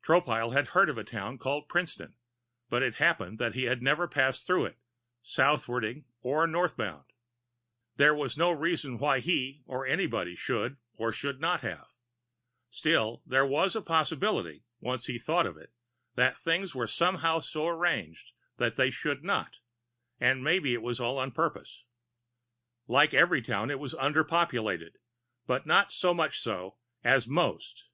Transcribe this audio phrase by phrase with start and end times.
[0.00, 2.14] Tropile had heard of a town called Princeton,
[2.70, 4.78] but it happened that he had never passed through it
[5.22, 7.06] southwarding or northbound.
[7.96, 11.94] There was no reason why he or anybody should or should not have.
[12.70, 15.72] Still, there was a possibility, once he thought of it,
[16.14, 19.58] that things were somehow so arranged that they should not;
[20.20, 21.82] maybe it was all on purpose.
[22.86, 24.98] Like every town, it was underpopulated,
[25.44, 27.88] but not so much so as most.